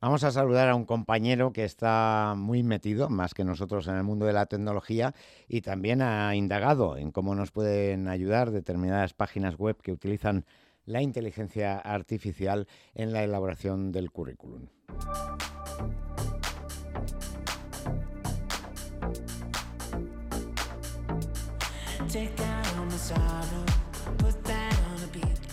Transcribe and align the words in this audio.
Vamos 0.00 0.24
a 0.24 0.30
saludar 0.30 0.68
a 0.68 0.74
un 0.74 0.84
compañero 0.84 1.52
que 1.52 1.64
está 1.64 2.34
muy 2.36 2.62
metido, 2.62 3.08
más 3.08 3.32
que 3.32 3.44
nosotros, 3.44 3.86
en 3.88 3.94
el 3.94 4.02
mundo 4.02 4.26
de 4.26 4.32
la 4.32 4.46
tecnología 4.46 5.14
y 5.48 5.62
también 5.62 6.02
ha 6.02 6.34
indagado 6.34 6.96
en 6.96 7.10
cómo 7.12 7.34
nos 7.34 7.50
pueden 7.50 8.08
ayudar 8.08 8.50
determinadas 8.50 9.14
páginas 9.14 9.56
web 9.56 9.76
que 9.82 9.92
utilizan 9.92 10.44
la 10.84 11.02
inteligencia 11.02 11.78
artificial 11.78 12.68
en 12.94 13.12
la 13.12 13.24
elaboración 13.24 13.90
del 13.90 14.10
currículum. 14.10 14.68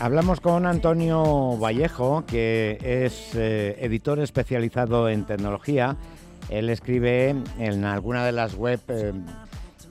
Hablamos 0.03 0.41
con 0.41 0.65
Antonio 0.65 1.57
Vallejo, 1.57 2.25
que 2.25 2.77
es 2.81 3.33
eh, 3.35 3.77
editor 3.79 4.19
especializado 4.19 5.07
en 5.07 5.23
tecnología. 5.23 5.95
Él 6.49 6.69
escribe 6.69 7.33
en 7.57 7.85
alguna 7.85 8.25
de 8.25 8.33
las 8.33 8.53
web 8.55 8.81
eh, 8.89 9.13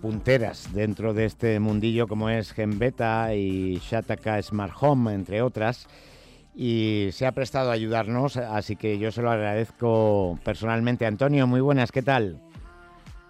punteras 0.03 0.71
dentro 0.75 1.15
de 1.15 1.25
este 1.25 1.59
mundillo 1.61 2.09
como 2.09 2.29
es 2.29 2.53
Genbeta 2.53 3.35
y 3.35 3.79
Shataka 3.79 4.43
Smart 4.43 4.75
Home, 4.79 5.15
entre 5.15 5.41
otras. 5.41 5.89
Y 6.55 7.09
se 7.13 7.27
ha 7.27 7.33
prestado 7.33 7.71
a 7.71 7.73
ayudarnos, 7.73 8.37
así 8.37 8.77
que 8.77 8.99
yo 8.99 9.13
se 9.13 9.23
lo 9.23 9.31
agradezco 9.31 10.39
personalmente. 10.45 11.07
Antonio, 11.07 11.47
muy 11.47 11.63
buenas, 11.63 11.91
¿qué 11.91 12.03
tal? 12.03 12.39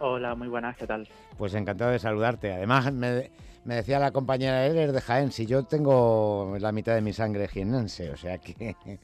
Hola, 0.01 0.35
muy 0.35 0.49
buenas, 0.49 0.77
¿qué 0.77 0.89
tal? 0.89 1.09
Pues 1.39 1.55
encantado 1.55 1.93
de 1.93 2.01
saludarte. 2.01 2.53
Además, 2.53 2.93
me, 2.93 3.31
me 3.65 3.77
decía 3.77 3.99
la 3.99 4.11
compañera, 4.11 4.67
él 4.67 4.93
de 4.93 5.01
Jaén, 5.01 5.31
si 5.31 5.47
yo 5.47 5.65
tengo 5.65 6.57
la 6.59 6.73
mitad 6.73 6.95
de 6.95 7.01
mi 7.01 7.13
sangre 7.13 7.49
jienense, 7.49 8.11
o 8.11 8.17
sea 8.17 8.39
que... 8.39 8.77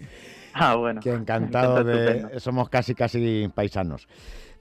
Ah, 0.55 0.75
bueno. 0.75 1.01
Que 1.01 1.11
encantado 1.11 1.85
de... 1.85 2.41
Somos 2.41 2.69
casi, 2.69 2.95
casi 2.95 3.49
paisanos. 3.55 4.09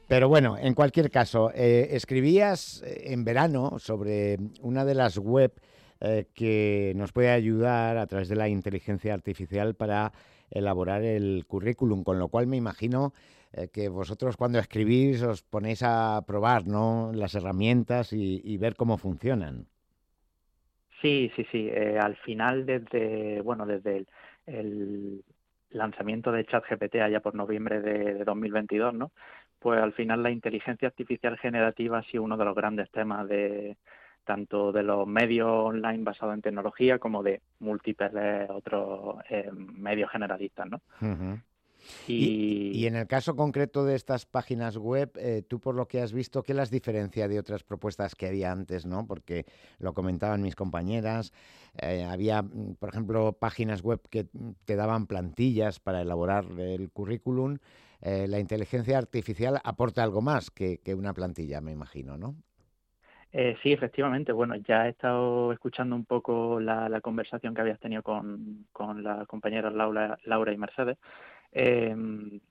Pero 0.07 0.29
bueno, 0.29 0.57
en 0.57 0.73
cualquier 0.76 1.09
caso, 1.09 1.51
eh, 1.55 1.89
escribías 1.91 2.84
en 2.85 3.26
verano 3.26 3.79
sobre 3.79 4.37
una 4.62 4.85
de 4.85 4.93
las 4.93 5.17
web 5.17 5.54
eh, 5.99 6.27
que 6.35 6.93
nos 6.95 7.11
puede 7.11 7.32
ayudar 7.32 7.98
a 7.98 8.05
través 8.05 8.29
de 8.29 8.35
la 8.35 8.48
inteligencia 8.48 9.13
artificial 9.13 9.76
para 9.76 10.13
elaborar 10.51 11.04
el 11.04 11.45
currículum, 11.48 12.04
con 12.04 12.20
lo 12.20 12.27
cual 12.27 12.45
me 12.45 12.57
imagino 12.57 13.13
eh, 13.54 13.70
que 13.70 13.89
vosotros 13.89 14.37
cuando 14.37 14.59
escribís 14.59 15.23
os 15.23 15.41
ponéis 15.41 15.82
a 15.84 16.23
probar 16.27 16.67
¿no? 16.67 17.11
las 17.13 17.34
herramientas 17.34 18.13
y 18.13 18.57
ver 18.57 18.76
cómo 18.76 18.98
funcionan. 18.98 19.67
Sí, 21.01 21.31
sí, 21.35 21.45
sí. 21.51 21.70
Eh, 21.71 21.99
al 21.99 22.15
final, 22.17 22.65
desde 22.65 23.41
bueno, 23.41 23.65
desde 23.65 24.05
el, 24.45 25.23
lanzamiento 25.70 26.31
de 26.31 26.45
ChatGPT 26.45 26.95
allá 26.95 27.20
por 27.20 27.35
noviembre 27.35 27.81
de, 27.81 28.23
2022, 28.23 28.93
¿no? 28.93 29.12
Pues 29.59 29.81
al 29.81 29.93
final 29.93 30.23
la 30.23 30.31
inteligencia 30.31 30.87
artificial 30.87 31.37
generativa 31.37 31.99
ha 31.99 32.04
sido 32.04 32.23
uno 32.23 32.37
de 32.37 32.45
los 32.45 32.55
grandes 32.55 32.89
temas 32.91 33.27
de 33.27 33.77
tanto 34.23 34.71
de 34.71 34.84
los 34.84 35.07
medios 35.07 35.48
online 35.49 36.04
basados 36.04 36.35
en 36.35 36.41
tecnología 36.41 36.99
como 36.99 37.23
de 37.23 37.41
múltiples 37.59 38.49
otros 38.49 39.17
eh, 39.29 39.49
medios 39.54 40.11
generalistas, 40.11 40.67
¿no? 40.70 40.82
Y, 42.07 42.85
en 42.85 42.96
el 42.96 43.07
caso 43.07 43.35
concreto 43.35 43.85
de 43.85 43.96
estas 43.96 44.26
páginas 44.26 44.77
web, 44.77 45.12
eh, 45.16 45.43
tú 45.48 45.60
por 45.60 45.76
lo 45.76 45.88
que 45.88 46.02
has 46.02 46.13
visto, 46.13 46.44
¿qué 46.44 46.54
las 46.54 46.71
diferencia 46.71 47.27
de 47.27 47.40
otras 47.40 47.63
propuestas 47.63 48.16
que 48.16 48.27
había 48.27 48.52
antes? 48.52 48.85
¿no? 48.85 49.05
Porque 49.05 49.46
lo 49.79 49.94
comentaban 49.94 50.41
mis 50.41 50.55
compañeras, 50.55 51.34
eh, 51.77 52.04
había, 52.04 52.41
mm, 52.41 52.76
por 52.79 52.90
ejemplo, 52.90 53.34
páginas 53.34 53.82
web 53.82 54.02
que 54.10 54.27
te 54.66 54.76
daban 54.76 55.07
plantillas 55.07 55.79
para 55.79 56.02
elaborar 56.02 56.46
el 56.57 56.90
currículum. 56.91 57.57
Eh, 58.01 58.27
la 58.27 58.40
inteligencia 58.40 58.98
artificial 58.98 59.60
aporta 59.63 60.04
algo 60.04 60.22
más 60.22 60.51
que, 60.51 60.79
una 60.96 61.13
plantilla, 61.13 61.62
me 61.62 61.72
imagino, 61.72 62.18
¿no? 62.18 62.35
sí, 63.62 63.72
efectivamente. 63.72 64.31
Bueno, 64.31 64.56
ya 64.56 64.88
he 64.88 64.90
estado 64.90 65.51
escuchando 65.51 65.95
un 65.95 66.06
poco 66.06 66.59
la, 66.59 67.00
conversación 67.01 67.53
que 67.53 67.61
habías 67.61 67.79
tenido 67.79 68.01
con, 68.01 68.66
con 68.72 69.03
las 69.03 69.28
compañeras 69.28 69.73
Laura, 69.73 70.17
Laura 70.23 70.53
y 70.53 70.57
Mercedes. 70.57 70.97
Eh, 71.52 71.96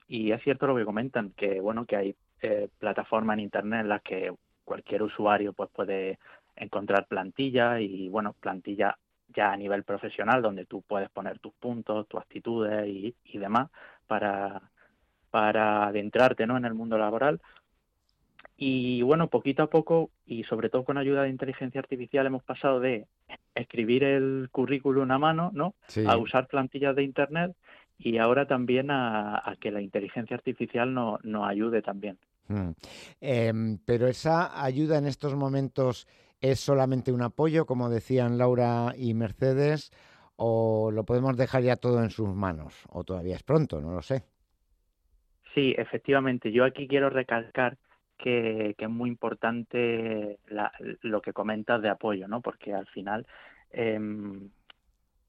y 0.09 0.33
es 0.33 0.43
cierto 0.43 0.67
lo 0.67 0.77
que 0.77 0.85
comentan, 0.85 1.31
que 1.31 1.61
bueno, 1.61 1.85
que 1.85 1.97
hay 1.97 2.17
eh, 2.43 2.69
plataformas 2.79 3.35
en 3.35 3.45
internet 3.45 3.81
en 3.81 3.89
las 3.89 4.03
que 4.03 4.33
cualquier 4.65 5.03
usuario 5.03 5.53
pues 5.53 5.71
puede 5.71 6.19
encontrar 6.57 7.07
plantillas 7.07 7.81
y 7.81 8.09
bueno, 8.09 8.35
plantillas 8.41 8.95
ya 9.35 9.53
a 9.53 9.57
nivel 9.57 9.85
profesional 9.85 10.43
donde 10.43 10.67
tú 10.67 10.83
puedes 10.83 11.11
poner 11.11 11.39
tus 11.39 11.53
puntos, 11.55 12.09
tus 12.09 12.21
actitudes 12.21 12.87
y, 12.87 13.15
y 13.25 13.39
demás 13.39 13.71
para, 14.07 14.63
para 15.31 15.87
adentrarte 15.87 16.47
¿no? 16.47 16.57
en 16.57 16.65
el 16.65 16.75
mundo 16.75 16.99
laboral. 16.99 17.41
Y 18.57 19.03
bueno, 19.03 19.29
poquito 19.29 19.63
a 19.63 19.71
poco 19.71 20.11
y 20.25 20.45
sobre 20.45 20.71
todo 20.71 20.85
con 20.85 20.97
ayuda 20.97 21.23
de 21.23 21.29
inteligencia 21.29 21.79
artificial 21.79 22.27
hemos 22.27 22.43
pasado 22.43 22.81
de 22.81 23.07
escribir 23.55 24.03
el 24.03 24.49
currículum 24.51 25.11
a 25.11 25.19
mano, 25.19 25.51
¿no? 25.53 25.75
A 26.07 26.17
usar 26.17 26.47
plantillas 26.47 26.97
de 26.97 27.03
internet 27.03 27.55
y 27.99 28.19
ahora 28.19 28.47
también 28.47 28.91
a, 28.91 29.57
que 29.61 29.71
la 29.71 29.81
inteligencia 29.81 30.37
artificial 30.37 30.93
nos 30.95 31.49
ayude 31.49 31.83
también. 31.83 32.19
Hmm. 32.49 32.71
Em, 33.21 33.79
pero 33.85 34.07
esa 34.07 34.63
ayuda 34.63 34.99
en 34.99 35.07
estos 35.07 35.35
momentos 35.35 36.07
es 36.41 36.61
solamente 36.61 37.13
un 37.13 37.23
apoyo, 37.23 37.67
como 37.67 37.89
decían 37.89 38.39
Laura 38.39 38.93
y 38.97 39.15
Mercedes, 39.15 39.91
o 40.37 40.91
lo 40.93 41.05
podemos 41.05 41.37
dejar 41.37 41.63
ya 41.63 41.77
todo 41.77 42.03
en 42.03 42.11
sus 42.11 42.35
manos, 42.35 42.85
o 42.91 43.05
todavía 43.05 43.37
es 43.37 43.43
pronto, 43.43 43.81
no 43.81 43.93
lo 43.93 44.03
sé. 44.03 44.23
Sí, 45.55 45.75
efectivamente. 45.77 46.53
Yo 46.53 46.65
aquí 46.65 46.87
quiero 46.87 47.09
recalcar 47.09 47.79
que, 48.19 48.75
es 48.79 48.91
muy 48.91 49.09
importante 49.09 50.39
lo 51.01 51.23
que 51.23 51.33
comentas 51.33 51.81
de 51.81 51.89
apoyo, 51.89 52.29
¿no? 52.29 52.43
Porque 52.43 52.75
al 52.75 52.87
final 52.89 53.27
em, 53.71 54.51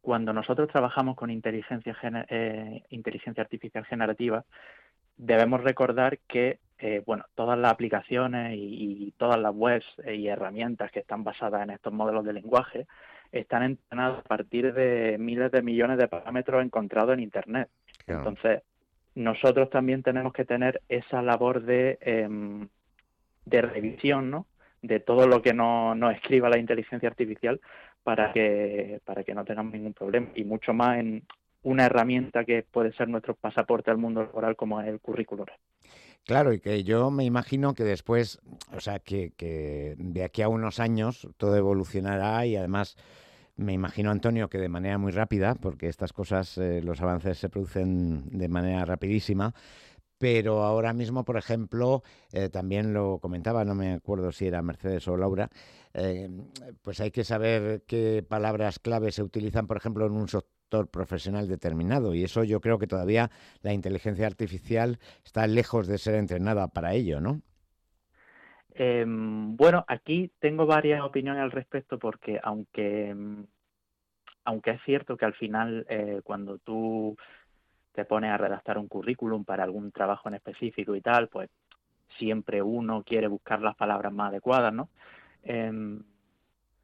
cuando 0.07 0.31
nosotros 0.31 0.69
trabajamos 0.69 1.17
con 1.17 1.29
inteligencia, 1.29 1.93
eh, 2.29 2.81
inteligencia 2.91 3.43
artificial 3.43 3.83
generativa, 3.83 4.45
debemos 5.17 5.61
recordar 5.61 6.19
que 6.19 6.59
eh, 6.77 7.03
bueno, 7.05 7.25
todas 7.35 7.59
las 7.59 7.73
aplicaciones 7.73 8.53
y, 8.55 9.13
todas 9.17 9.37
las 9.37 9.53
webs 9.53 9.85
y 10.07 10.27
herramientas 10.27 10.93
que 10.93 11.01
están 11.01 11.25
basadas 11.25 11.61
en 11.61 11.71
estos 11.71 11.91
modelos 11.91 12.23
de 12.23 12.31
lenguaje 12.31 12.87
están 13.33 13.63
entrenadas 13.63 14.19
a 14.19 14.21
partir 14.21 14.73
de 14.73 15.17
miles 15.19 15.51
de 15.51 15.61
millones 15.61 15.97
de 15.97 16.07
parámetros 16.07 16.63
encontrados 16.63 17.13
en 17.15 17.19
Internet. 17.19 17.67
Entonces, 18.07 18.61
nosotros 19.13 19.69
también 19.69 20.03
tenemos 20.03 20.31
que 20.31 20.45
tener 20.45 20.83
esa 20.87 21.21
labor 21.21 21.63
de, 21.63 21.97
em, 21.99 22.69
de 23.43 23.61
revisión, 23.61 24.31
¿no? 24.31 24.45
de 24.81 24.99
todo 24.99 25.27
lo 25.27 25.41
que 25.41 25.53
nos 25.53 25.97
no 25.97 26.09
escriba 26.11 26.49
la 26.49 26.59
inteligencia 26.59 27.09
artificial 27.09 27.59
para 28.07 28.31
que, 28.31 29.01
para 29.03 29.21
que 29.25 29.35
no 29.35 29.43
tengamos 29.43 29.73
ningún 29.73 29.91
problema 29.91 30.29
y 30.33 30.45
mucho 30.45 30.73
más 30.73 30.97
en 30.97 31.27
una 31.63 31.87
herramienta 31.87 32.45
que 32.45 32.63
puede 32.63 32.93
ser 32.93 33.09
nuestro 33.09 33.35
pasaporte 33.35 33.91
al 33.91 33.97
mundo 33.97 34.23
laboral 34.23 34.55
como 34.55 34.79
es 34.79 34.87
el 34.87 35.01
currículum. 35.01 35.45
Claro, 36.23 36.53
y 36.53 36.61
que 36.61 36.85
yo 36.85 37.11
me 37.11 37.25
imagino 37.25 37.73
que 37.73 37.83
después, 37.83 38.39
o 38.73 38.79
sea, 38.79 38.99
que, 38.99 39.31
que 39.35 39.95
de 39.97 40.23
aquí 40.23 40.41
a 40.41 40.47
unos 40.47 40.79
años 40.79 41.27
todo 41.35 41.57
evolucionará 41.57 42.45
y 42.45 42.55
además 42.55 42.95
me 43.57 43.73
imagino, 43.73 44.09
Antonio, 44.09 44.47
que 44.47 44.57
de 44.57 44.69
manera 44.69 44.97
muy 44.97 45.11
rápida, 45.11 45.55
porque 45.55 45.89
estas 45.89 46.13
cosas, 46.13 46.57
eh, 46.57 46.81
los 46.81 47.01
avances 47.01 47.37
se 47.37 47.49
producen 47.49 48.29
de 48.29 48.47
manera 48.47 48.85
rapidísima, 48.85 49.53
pero 50.17 50.63
ahora 50.63 50.93
mismo, 50.93 51.23
por 51.25 51.37
ejemplo, 51.37 52.03
eh, 52.31 52.49
también 52.49 52.93
lo 52.93 53.19
comentaba, 53.19 53.63
no 53.65 53.75
me 53.75 53.93
acuerdo 53.93 54.31
si 54.31 54.47
era 54.47 54.61
Mercedes 54.61 55.07
o 55.07 55.17
Laura, 55.17 55.49
eh, 55.93 56.29
pues 56.81 56.99
hay 57.01 57.11
que 57.11 57.23
saber 57.23 57.83
qué 57.87 58.25
palabras 58.27 58.79
clave 58.79 59.11
se 59.11 59.23
utilizan, 59.23 59.67
por 59.67 59.77
ejemplo, 59.77 60.05
en 60.05 60.13
un 60.13 60.27
sector 60.27 60.89
profesional 60.89 61.47
determinado, 61.47 62.13
y 62.13 62.23
eso 62.23 62.43
yo 62.43 62.61
creo 62.61 62.79
que 62.79 62.87
todavía 62.87 63.29
la 63.61 63.73
inteligencia 63.73 64.27
artificial 64.27 64.99
está 65.23 65.47
lejos 65.47 65.87
de 65.87 65.97
ser 65.97 66.15
entrenada 66.15 66.67
para 66.67 66.93
ello, 66.93 67.21
¿no? 67.21 67.41
Em, 68.79 69.55
bueno, 69.55 69.83
aquí 69.87 70.31
tengo 70.39 70.67
varias 70.67 71.01
opiniones 71.01 71.41
al 71.41 71.51
respecto 71.51 71.97
porque 71.97 72.39
aunque, 72.43 73.15
aunque 74.43 74.71
es 74.71 74.81
cierto 74.83 75.17
que 75.17 75.25
al 75.25 75.33
final 75.33 75.85
eh, 75.89 76.21
cuando 76.23 76.59
tú 76.59 77.17
te 77.97 78.05
pone 78.05 78.29
a 78.29 78.37
redactar 78.37 78.77
un 78.77 78.87
currículum 78.87 79.43
para 79.43 79.63
algún 79.63 79.91
trabajo 79.91 80.29
en 80.29 80.35
específico 80.35 80.95
y 80.95 81.01
tal, 81.01 81.29
pues 81.29 81.49
siempre 82.19 82.61
uno 82.61 83.01
quiere 83.01 83.25
buscar 83.27 83.59
las 83.59 83.75
palabras 83.75 84.13
más 84.13 84.29
adecuadas, 84.29 84.71
¿no? 84.71 84.89
Em, 85.41 86.03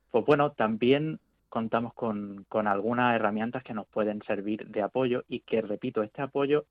pues 0.10 0.26
bueno, 0.26 0.54
también 0.54 1.20
contamos 1.50 1.94
con, 1.94 2.48
algunas 2.66 3.16
herramientas 3.16 3.62
que 3.62 3.76
nos 3.76 3.86
pueden 3.90 4.24
servir 4.24 4.66
de 4.70 4.82
apoyo 4.82 5.24
y 5.28 5.42
que, 5.42 5.62
repito, 5.62 6.02
este 6.02 6.24
apoyo 6.24 6.66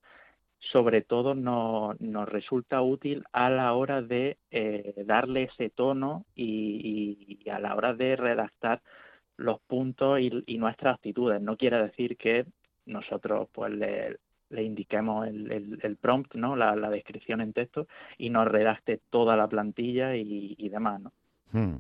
sobre 0.59 1.03
todo 1.03 1.37
nos, 1.37 1.97
resulta 2.29 2.83
útil 2.83 3.25
a 3.31 3.49
la 3.49 3.75
hora 3.75 4.03
de 4.03 4.39
eh, 4.51 5.05
darle 5.07 5.45
ese 5.45 5.71
tono 5.71 6.27
y, 6.35 7.49
a 7.49 7.61
la 7.61 7.77
hora 7.77 7.95
de 7.95 8.17
redactar 8.17 8.83
los 9.37 9.61
puntos 9.61 10.19
y, 10.19 10.43
y, 10.47 10.59
nuestras 10.59 10.97
actitudes. 10.97 11.41
No 11.41 11.57
quiere 11.57 11.81
decir 11.81 12.17
que 12.17 12.45
nosotros 12.87 13.49
pues 13.53 13.73
le, 13.73 14.19
le 14.53 14.63
indiquemos 14.63 15.27
el, 15.27 15.97
prompt, 16.01 16.35
¿no? 16.35 16.55
La, 16.57 16.75
descripción 16.91 17.41
en 17.41 17.53
texto 17.53 17.87
y 18.19 18.31
nos 18.31 18.47
redacte 18.47 19.01
toda 19.11 19.37
la 19.37 19.49
plantilla 19.49 20.15
y, 20.15 20.69
demás, 20.69 21.01
¿no? 21.01 21.13
Hmm. 21.53 21.77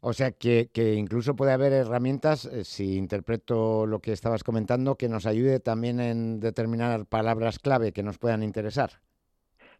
O 0.00 0.12
sea 0.12 0.32
que, 0.32 0.68
incluso 0.96 1.36
puede 1.36 1.52
haber 1.52 1.72
herramientas, 1.72 2.46
eh, 2.46 2.64
si 2.64 2.96
interpreto 2.96 3.86
lo 3.86 4.00
que 4.00 4.12
estabas 4.12 4.42
comentando, 4.42 4.96
que 4.96 5.08
nos 5.08 5.26
ayude 5.26 5.60
también 5.60 6.00
en 6.00 6.40
determinar 6.40 7.06
palabras 7.06 7.60
clave 7.60 7.92
que 7.92 8.02
nos 8.02 8.18
puedan 8.18 8.42
interesar. 8.42 8.90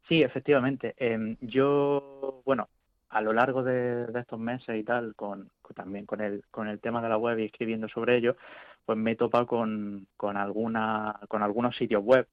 Sí, 0.08 0.22
efectivamente. 0.22 0.94
Em, 0.96 1.36
yo, 1.40 2.40
bueno, 2.44 2.68
a 3.08 3.20
lo 3.20 3.32
largo 3.32 3.62
de, 3.62 4.06
estos 4.14 4.38
meses 4.38 4.78
y 4.78 4.84
tal, 4.84 5.14
con, 5.16 5.50
también 5.74 6.06
con 6.06 6.20
el, 6.20 6.44
con 6.50 6.68
el 6.68 6.80
tema 6.80 7.02
de 7.02 7.08
la 7.08 7.18
web 7.18 7.38
y 7.38 7.44
escribiendo 7.46 7.88
sobre 7.88 8.16
ello, 8.16 8.36
pues 8.84 8.98
me 8.98 9.12
he 9.12 9.16
topado 9.16 9.46
con, 9.46 10.06
con, 10.16 10.36
alguna, 10.36 11.18
con 11.28 11.42
algunos 11.42 11.76
sitios 11.76 12.02
web. 12.02 12.26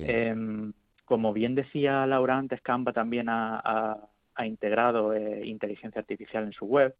Em, 0.00 0.72
como 1.04 1.32
bien 1.32 1.54
decía 1.54 2.06
Laura 2.06 2.36
antes, 2.36 2.60
Canva 2.60 2.92
también 2.92 3.26
ha, 3.28 3.98
integrado 4.44 5.14
eh, 5.14 5.44
inteligencia 5.46 6.00
artificial 6.00 6.44
en 6.44 6.52
su 6.52 6.66
web, 6.66 6.94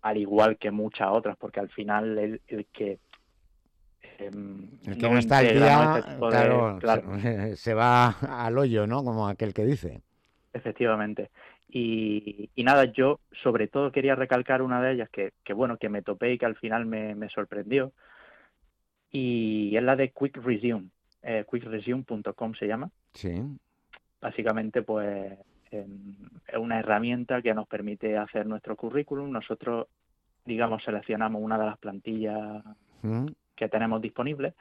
al 0.00 0.16
igual 0.16 0.56
que 0.56 0.70
muchas 0.72 1.08
otras, 1.10 1.36
porque 1.36 1.60
al 1.60 1.68
final 1.68 2.18
el, 2.18 2.66
que 2.72 2.98
em, 4.18 4.68
el 4.86 4.98
que 4.98 5.08
no, 5.08 5.18
está 5.18 5.38
al 5.38 5.48
día, 5.48 6.04
claro, 6.18 6.78
Se, 7.56 7.74
va 7.74 8.08
al 8.08 8.58
hoyo, 8.58 8.86
¿no? 8.86 9.04
Como 9.04 9.28
aquel 9.28 9.54
que 9.54 9.64
dice. 9.64 10.02
Efectivamente. 10.52 11.30
Y, 11.68 12.50
nada, 12.56 12.84
yo 12.84 13.20
sobre 13.42 13.68
todo 13.68 13.92
quería 13.92 14.14
recalcar 14.14 14.60
una 14.60 14.82
de 14.82 14.92
ellas 14.92 15.08
que, 15.10 15.32
que 15.44 15.54
bueno, 15.54 15.78
que 15.78 15.88
me 15.88 16.02
topé 16.02 16.32
y 16.32 16.38
que 16.38 16.46
al 16.46 16.56
final 16.56 16.84
me, 16.84 17.14
me 17.14 17.30
sorprendió, 17.30 17.92
y 19.12 19.76
es 19.76 19.82
la 19.82 19.94
de 19.94 20.10
Quick 20.10 20.38
Resume, 20.38 20.88
eh, 21.22 21.44
quickresume.com 21.48 22.54
se 22.54 22.66
llama. 22.66 22.90
Sí. 23.12 23.42
Básicamente, 24.20 24.82
pues 24.82 25.38
em, 25.70 26.16
es 26.48 26.56
una 26.56 26.80
herramienta 26.80 27.42
que 27.42 27.54
nos 27.54 27.68
permite 27.68 28.16
hacer 28.16 28.46
nuestro 28.46 28.74
currículum. 28.74 29.30
Nosotros, 29.30 29.86
digamos, 30.46 30.82
seleccionamos 30.82 31.42
una 31.42 31.58
de 31.58 31.66
las 31.66 31.78
plantillas 31.78 32.64
mm. 33.02 33.26
que 33.54 33.68
tenemos 33.68 34.00
disponibles 34.00 34.54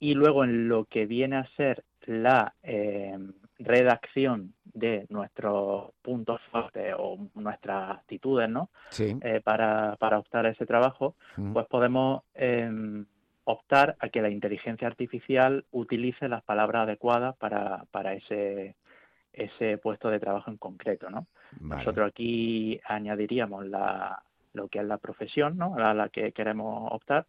y 0.00 0.14
luego 0.14 0.44
en 0.44 0.68
lo 0.68 0.84
que 0.84 1.06
viene 1.06 1.36
a 1.36 1.46
ser 1.56 1.84
la 2.06 2.54
em, 2.62 3.32
redacción 3.58 4.54
de 4.64 5.06
nuestros 5.08 5.90
puntos 6.02 6.40
fuertes 6.52 6.94
o 6.96 7.18
nuestras 7.34 7.98
actitudes, 7.98 8.48
¿no? 8.48 8.70
Sí. 8.90 9.18
Eh, 9.20 9.40
para, 9.42 9.96
para 9.98 10.18
optar 10.18 10.46
a 10.46 10.50
ese 10.50 10.66
trabajo, 10.66 11.16
mm. 11.36 11.52
pues 11.52 11.66
podemos 11.66 12.22
em, 12.34 13.04
optar 13.50 13.96
a 13.98 14.10
que 14.10 14.20
la 14.20 14.28
inteligencia 14.28 14.86
artificial 14.86 15.64
utilice 15.70 16.28
las 16.28 16.42
palabras 16.42 16.82
adecuadas 16.82 17.34
para, 17.38 17.84
para 17.90 18.12
ese, 18.12 18.76
ese 19.32 19.78
puesto 19.78 20.10
de 20.10 20.20
trabajo 20.20 20.50
en 20.50 20.58
concreto, 20.58 21.08
¿no? 21.08 21.26
Nosotros 21.58 22.10
aquí 22.10 22.78
añadiríamos 22.84 23.66
la, 23.66 24.22
lo 24.52 24.68
que 24.68 24.80
es 24.80 24.84
la 24.84 24.98
profesión, 24.98 25.56
¿no? 25.56 25.76
A 25.76 25.94
la 25.94 26.10
que 26.10 26.32
queremos 26.32 26.92
optar 26.92 27.26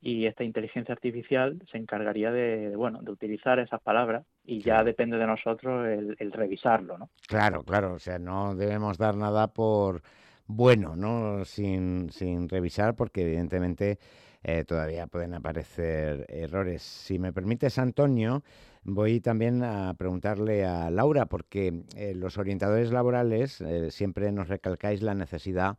y 0.00 0.26
esta 0.26 0.44
inteligencia 0.44 0.94
artificial 0.94 1.60
se 1.70 1.78
encargaría 1.78 2.30
de, 2.30 2.74
bueno, 2.76 3.00
de 3.02 3.10
utilizar 3.10 3.58
esas 3.58 3.82
palabras 3.82 4.24
y 4.44 4.60
ya 4.62 4.84
depende 4.84 5.18
de 5.18 5.26
nosotros 5.26 5.86
el, 5.88 6.16
el, 6.20 6.32
revisarlo, 6.32 6.96
¿no? 6.96 7.10
Claro, 7.26 7.64
claro, 7.64 7.94
o 7.94 7.98
sea, 7.98 8.20
no 8.20 8.54
debemos 8.54 8.98
dar 8.98 9.16
nada 9.16 9.48
por 9.48 10.02
bueno, 10.46 10.94
¿no? 10.94 11.44
Sin, 11.44 12.10
sin 12.10 12.48
revisar 12.48 12.94
porque 12.94 13.22
evidentemente 13.22 13.98
eh, 14.42 14.64
todavía 14.64 15.06
pueden 15.06 15.34
aparecer 15.34 16.26
errores. 16.28 16.82
Si 16.82 17.18
me 17.18 17.32
permites, 17.32 17.78
Antonio, 17.78 18.42
voy 18.84 19.20
también 19.20 19.62
a 19.62 19.94
preguntarle 19.94 20.64
a 20.64 20.90
Laura, 20.90 21.26
porque 21.26 21.84
eh, 21.96 22.14
los 22.14 22.38
orientadores 22.38 22.90
laborales 22.90 23.60
eh, 23.60 23.90
siempre 23.90 24.32
nos 24.32 24.48
recalcáis 24.48 25.02
la 25.02 25.14
necesidad 25.14 25.76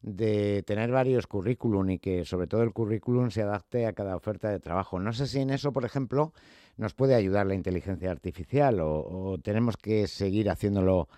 de 0.00 0.62
tener 0.64 0.90
varios 0.92 1.26
currículum 1.26 1.90
y 1.90 1.98
que 1.98 2.24
sobre 2.24 2.46
todo 2.46 2.62
el 2.62 2.72
currículum 2.72 3.30
se 3.30 3.42
adapte 3.42 3.86
a 3.86 3.92
cada 3.92 4.16
oferta 4.16 4.48
de 4.48 4.60
trabajo. 4.60 5.00
No 5.00 5.12
sé 5.12 5.26
si 5.26 5.40
en 5.40 5.50
eso, 5.50 5.72
por 5.72 5.84
ejemplo, 5.84 6.32
nos 6.76 6.94
puede 6.94 7.14
ayudar 7.14 7.46
la 7.46 7.54
inteligencia 7.54 8.10
artificial 8.10 8.78
o 8.80 9.38
tenemos 9.42 9.76
que 9.76 10.06
seguir 10.06 10.50
haciéndolo 10.50 11.08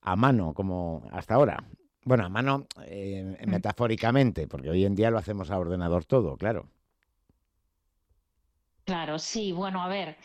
a 0.00 0.16
mano 0.16 0.54
como 0.54 1.08
hasta 1.12 1.34
ahora. 1.34 1.64
Bueno, 2.08 2.24
a 2.24 2.30
mano 2.30 2.66
eh, 2.86 3.22
mm. 3.22 3.50
metafóricamente, 3.50 4.48
porque 4.48 4.70
hoy 4.70 4.86
en 4.86 4.94
día 4.94 5.10
lo 5.10 5.18
hacemos 5.18 5.50
a 5.50 5.58
ordenador 5.58 6.06
todo, 6.06 6.38
claro. 6.38 6.70
Claro, 8.86 9.18
sí, 9.18 9.52
bueno, 9.52 9.82
a 9.82 9.88
ver, 9.88 10.16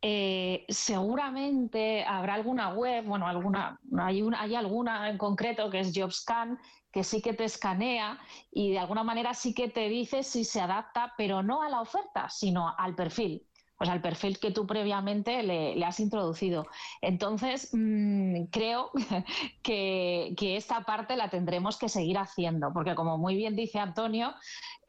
eh, 0.00 0.64
seguramente 0.68 2.04
habrá 2.04 2.34
alguna 2.34 2.72
web, 2.74 3.04
bueno, 3.06 3.26
alguna, 3.26 3.80
hay, 3.98 4.22
una, 4.22 4.40
hay 4.40 4.54
alguna 4.54 5.10
en 5.10 5.18
concreto 5.18 5.68
que 5.68 5.80
es 5.80 5.92
JobScan, 5.92 6.60
que 6.92 7.02
sí 7.02 7.20
que 7.20 7.34
te 7.34 7.42
escanea 7.42 8.20
y 8.52 8.70
de 8.70 8.78
alguna 8.78 9.02
manera 9.02 9.34
sí 9.34 9.52
que 9.52 9.68
te 9.68 9.88
dice 9.88 10.22
si 10.22 10.44
se 10.44 10.60
adapta, 10.60 11.12
pero 11.16 11.42
no 11.42 11.60
a 11.60 11.68
la 11.68 11.80
oferta, 11.80 12.28
sino 12.28 12.72
al 12.78 12.94
perfil 12.94 13.44
o 13.78 13.84
sea, 13.84 13.94
el 13.94 14.00
perfil 14.00 14.38
que 14.38 14.50
tú 14.50 14.66
previamente 14.66 15.42
le, 15.42 15.84
has 15.84 16.00
introducido. 16.00 16.66
Entonces, 17.02 17.70
mm, 17.72 18.44
creo 18.50 18.90
que, 19.62 20.34
esta 20.56 20.84
parte 20.84 21.16
la 21.16 21.28
tendremos 21.28 21.76
que 21.76 21.88
seguir 21.88 22.16
haciendo, 22.16 22.72
porque 22.72 22.94
como 22.94 23.18
muy 23.18 23.36
bien 23.36 23.54
dice 23.56 23.78
Antonio, 23.78 24.34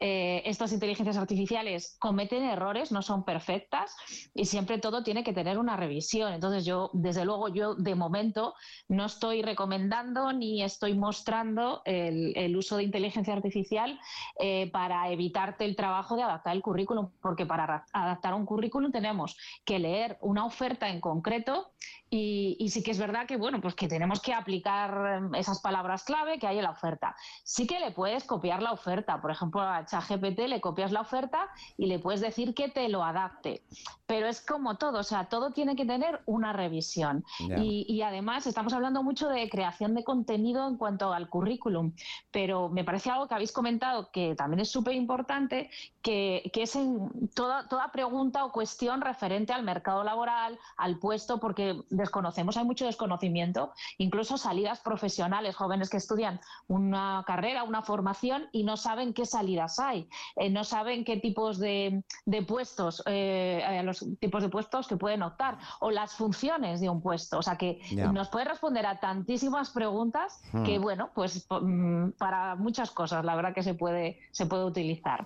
eh, 0.00 0.42
estas 0.46 0.72
inteligencias 0.72 1.16
artificiales 1.16 1.96
cometen 1.98 2.44
errores, 2.44 2.90
no 2.90 3.02
son 3.02 3.24
perfectas 3.24 3.94
y 4.34 4.46
siempre 4.46 4.78
todo 4.78 5.02
tiene 5.02 5.24
que 5.24 5.32
tener 5.32 5.58
una 5.58 5.76
revisión. 5.76 6.32
Entonces 6.32 6.64
yo, 6.64 6.90
desde 6.94 7.24
luego, 7.24 7.48
yo 7.48 7.74
de 7.74 7.94
momento 7.94 8.54
no 8.88 9.06
estoy 9.06 9.42
recomendando 9.42 10.32
ni 10.32 10.62
estoy 10.62 10.94
mostrando 10.94 11.82
el, 11.84 12.56
uso 12.56 12.76
de 12.76 12.84
inteligencia 12.84 13.34
artificial 13.34 14.00
eh, 14.40 14.70
para 14.72 15.10
evitarte 15.10 15.64
el 15.64 15.76
trabajo 15.76 16.16
de 16.16 16.22
adaptar 16.22 16.56
el 16.56 16.62
currículum, 16.62 17.10
porque 17.20 17.44
para 17.44 17.84
adaptar 17.92 18.34
un 18.34 18.46
currículum 18.46 18.77
tenemos 18.90 19.36
que 19.64 19.78
leer 19.78 20.18
una 20.20 20.44
oferta 20.44 20.88
en 20.88 21.00
concreto 21.00 21.72
y, 22.10 22.68
sí 22.70 22.82
que 22.82 22.90
es 22.90 22.98
verdad 22.98 23.26
que, 23.26 23.36
bueno, 23.36 23.60
pues 23.60 23.74
que 23.74 23.86
tenemos 23.86 24.20
que 24.20 24.32
aplicar 24.32 25.16
em, 25.16 25.34
esas 25.34 25.60
palabras 25.60 26.04
clave 26.04 26.38
que 26.38 26.46
hay 26.46 26.56
en 26.58 26.64
la 26.64 26.70
oferta. 26.70 27.14
Sí 27.44 27.66
que 27.66 27.78
le 27.80 27.90
puedes 27.90 28.24
copiar 28.24 28.62
la 28.62 28.72
oferta. 28.72 29.20
Por 29.20 29.30
ejemplo, 29.30 29.60
a 29.60 29.84
ChatGPT 29.84 30.40
le 30.48 30.60
copias 30.60 30.90
la 30.90 31.02
oferta 31.02 31.48
y 31.76 31.86
le 31.86 31.98
puedes 31.98 32.20
decir 32.20 32.54
que 32.54 32.68
te 32.68 32.88
lo 32.88 33.04
adapte. 33.04 33.62
Pero 34.06 34.26
es 34.26 34.40
como 34.40 34.76
todo, 34.76 35.00
o 35.00 35.02
sea, 35.02 35.28
todo 35.28 35.50
tiene 35.50 35.76
que 35.76 35.84
tener 35.84 36.22
una 36.24 36.52
revisión. 36.52 37.24
Y, 37.58 38.00
además 38.02 38.46
estamos 38.46 38.72
hablando 38.72 39.02
mucho 39.02 39.28
de 39.28 39.50
creación 39.50 39.94
de 39.94 40.04
contenido 40.04 40.66
en 40.66 40.76
cuanto 40.76 41.12
al 41.12 41.28
currículum, 41.28 41.92
pero 42.30 42.70
me 42.70 42.84
parece 42.84 43.10
algo 43.10 43.28
que 43.28 43.34
habéis 43.34 43.52
comentado 43.52 44.10
que 44.10 44.34
también 44.34 44.60
es 44.60 44.70
súper 44.70 44.94
importante, 44.94 45.68
que, 46.00 46.50
que, 46.54 46.62
es 46.62 46.76
en 46.76 47.28
toda, 47.34 47.68
toda 47.68 47.92
pregunta 47.92 48.44
o 48.44 48.52
cuestión 48.52 49.00
referente 49.02 49.52
al 49.52 49.62
mercado 49.62 50.04
laboral, 50.04 50.58
al 50.76 50.98
puesto, 50.98 51.38
porque 51.38 51.82
desconocemos, 51.98 52.56
hay 52.56 52.64
mucho 52.64 52.86
desconocimiento, 52.86 53.72
incluso 53.98 54.38
salidas 54.38 54.80
profesionales, 54.80 55.56
jóvenes 55.56 55.90
que 55.90 55.98
estudian 55.98 56.40
una 56.66 57.24
carrera, 57.26 57.64
una 57.64 57.82
formación 57.82 58.48
y 58.52 58.64
no 58.64 58.76
saben 58.76 59.12
qué 59.12 59.26
salidas 59.26 59.78
hay, 59.78 60.08
eh, 60.36 60.48
no 60.48 60.64
saben 60.64 61.04
qué 61.04 61.18
tipos 61.18 61.58
de, 61.58 62.02
puestos, 62.46 63.02
eh, 63.06 63.82
los 63.84 64.06
tipos 64.20 64.42
de 64.42 64.48
puestos 64.48 64.88
que 64.88 64.96
pueden 64.96 65.22
optar 65.22 65.58
o 65.80 65.90
las 65.90 66.14
funciones 66.14 66.80
de 66.80 66.88
un 66.88 67.02
puesto. 67.02 67.38
O 67.38 67.42
sea 67.42 67.56
que 67.56 67.80
nos 68.12 68.28
puede 68.28 68.46
responder 68.46 68.86
a 68.86 69.00
tantísimas 69.00 69.70
preguntas 69.70 70.40
que, 70.64 70.78
hmm. 70.78 70.82
bueno, 70.82 71.10
pues 71.14 71.46
mm, 71.50 72.10
para 72.18 72.54
muchas 72.56 72.90
cosas 72.90 73.24
la 73.24 73.36
verdad 73.36 73.52
que 73.54 73.62
se 73.62 73.74
puede, 73.74 74.20
se 74.30 74.46
puede 74.46 74.64
utilizar. 74.64 75.24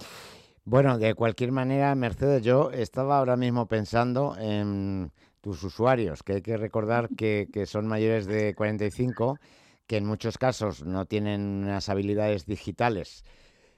Bueno, 0.64 0.97
de 0.97 1.14
cualquier 1.14 1.50
manera, 1.50 1.93
Mercedes, 1.97 2.43
yo 2.43 2.71
estaba 2.71 3.19
ahora 3.19 3.37
mismo 3.37 3.67
pensando 3.67 4.37
en 4.38 5.11
tus 5.43 5.63
usuarios, 5.65 6.23
que 6.23 6.35
hay 6.35 6.43
que 6.43 6.57
recordar 6.57 7.09
que, 7.11 7.49
son 7.67 7.87
mayores 7.87 8.27
de 8.27 8.55
45, 8.55 9.39
que 9.87 9.99
en 9.99 10.07
muchos 10.07 10.39
casos 10.39 10.87
no 10.87 11.05
tienen 11.05 11.65
unas 11.65 11.89
habilidades 11.89 12.47
digitales 12.47 13.25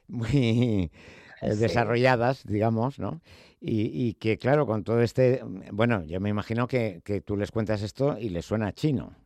muy 0.06 0.90
eh, 1.40 1.54
desarrolladas, 1.56 2.44
digamos, 2.47 2.99
¿no? 3.00 3.21
Y, 3.66 4.12
que, 4.14 4.37
claro, 4.37 4.66
con 4.66 4.85
todo 4.85 5.00
este, 5.00 5.40
bueno, 5.73 6.04
yo 6.04 6.21
me 6.21 6.28
imagino 6.28 6.68
que, 6.68 7.00
tú 7.25 7.35
les 7.35 7.50
cuentas 7.50 7.80
esto 7.80 8.18
y 8.18 8.28
les 8.28 8.44
suena 8.44 8.75
chino. 8.75 9.16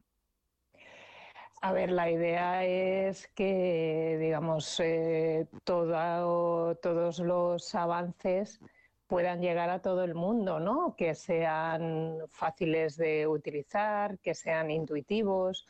A 1.61 1.73
ver, 1.73 1.90
la 1.90 2.09
idea 2.09 2.64
es 2.64 3.26
que, 3.35 4.16
digamos, 4.21 4.78
eh, 4.78 5.49
todos 5.64 7.18
los 7.18 7.75
avances 7.75 8.61
puedan 9.08 9.40
llegar 9.40 9.70
a 9.70 9.80
todo 9.80 10.04
el 10.04 10.14
mundo, 10.14 10.60
¿no? 10.60 10.94
Que 10.94 11.14
sean 11.14 12.18
fáciles 12.28 12.96
de 12.96 13.26
utilizar, 13.26 14.18
que 14.18 14.34
sean 14.34 14.70
intuitivos. 14.70 15.66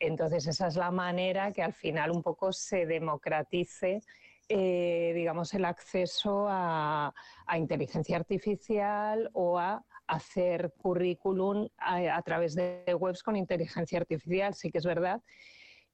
Entonces, 0.00 0.46
esa 0.48 0.66
es 0.66 0.76
la 0.76 0.90
manera 0.90 1.52
que 1.52 1.62
al 1.62 1.72
final 1.72 2.10
un 2.10 2.22
poco 2.22 2.52
se 2.52 2.84
democratice, 2.84 4.02
eh, 4.48 5.12
digamos, 5.14 5.54
el 5.54 5.64
acceso 5.64 6.46
a, 6.48 7.14
inteligencia 7.56 8.16
artificial 8.16 9.30
o 9.32 9.58
a 9.58 9.84
hacer 10.08 10.74
currículum 10.76 11.68
a, 11.78 12.20
través 12.22 12.54
de 12.56 12.84
webs 12.98 13.22
con 13.22 13.36
inteligencia 13.36 14.00
artificial. 14.00 14.54
Sí 14.54 14.72
que 14.72 14.78
es 14.78 14.86
verdad 14.86 15.22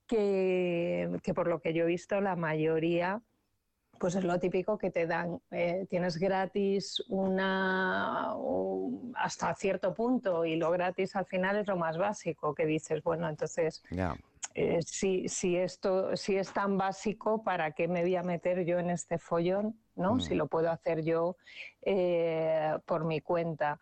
que, 0.06 1.10
que 1.22 1.34
por 1.34 1.48
lo 1.48 1.60
que 1.60 1.74
yo 1.74 1.84
he 1.84 1.86
visto, 1.86 2.20
la 2.22 2.34
mayoría 2.34 3.22
pues 4.02 4.16
es 4.16 4.24
lo 4.24 4.36
típico 4.40 4.76
que 4.78 4.90
te 4.90 5.06
dan, 5.06 5.40
eh, 5.52 5.86
tienes 5.88 6.18
gratis 6.18 7.00
una 7.08 8.34
hasta 9.14 9.54
cierto 9.54 9.94
punto 9.94 10.44
y 10.44 10.56
lo 10.56 10.72
gratis 10.72 11.14
al 11.14 11.24
final 11.24 11.58
es 11.58 11.68
lo 11.68 11.76
más 11.76 11.96
básico 11.98 12.52
que 12.52 12.66
dices, 12.66 13.00
bueno, 13.04 13.28
entonces 13.28 13.80
eh, 14.54 14.80
si, 14.82 15.56
esto 15.56 16.16
si 16.16 16.36
es 16.36 16.52
tan 16.52 16.76
básico, 16.76 17.44
¿para 17.44 17.70
qué 17.70 17.86
me 17.86 18.02
voy 18.02 18.16
a 18.16 18.24
meter 18.24 18.64
yo 18.64 18.80
en 18.80 18.90
este 18.90 19.18
follón? 19.18 19.78
¿no? 19.94 20.16
Mm. 20.16 20.20
Si 20.20 20.34
lo 20.34 20.48
puedo 20.48 20.72
hacer 20.72 21.04
yo 21.04 21.36
eh, 21.82 22.76
por 22.86 23.04
mi 23.04 23.20
cuenta. 23.20 23.78